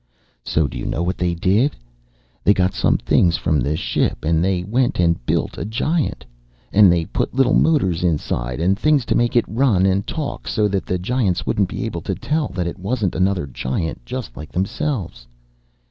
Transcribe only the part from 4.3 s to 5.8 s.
they went and built a